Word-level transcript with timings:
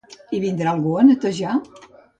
I 0.37 0.39
vindrà 0.45 0.73
algú 0.77 0.97
a 1.03 1.07
netejar? 1.11 1.57